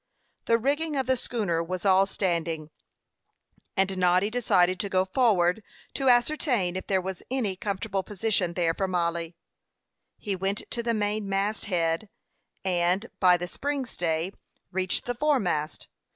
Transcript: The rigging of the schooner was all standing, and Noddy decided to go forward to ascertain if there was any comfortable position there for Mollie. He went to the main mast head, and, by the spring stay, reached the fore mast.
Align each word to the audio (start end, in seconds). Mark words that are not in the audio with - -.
The 0.45 0.57
rigging 0.57 0.95
of 0.95 1.05
the 1.05 1.15
schooner 1.15 1.61
was 1.63 1.85
all 1.85 2.07
standing, 2.07 2.71
and 3.77 3.99
Noddy 3.99 4.31
decided 4.31 4.79
to 4.79 4.89
go 4.89 5.05
forward 5.05 5.61
to 5.93 6.09
ascertain 6.09 6.75
if 6.75 6.87
there 6.87 6.99
was 6.99 7.21
any 7.29 7.55
comfortable 7.55 8.01
position 8.01 8.53
there 8.55 8.73
for 8.73 8.87
Mollie. 8.87 9.35
He 10.17 10.35
went 10.35 10.63
to 10.71 10.81
the 10.81 10.95
main 10.95 11.29
mast 11.29 11.65
head, 11.65 12.09
and, 12.65 13.05
by 13.19 13.37
the 13.37 13.47
spring 13.47 13.85
stay, 13.85 14.31
reached 14.71 15.05
the 15.05 15.13
fore 15.13 15.39
mast. 15.39 15.87